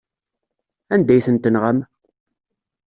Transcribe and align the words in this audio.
Anda 0.93 1.11
ay 1.13 1.23
ten-tenɣam? 1.25 1.77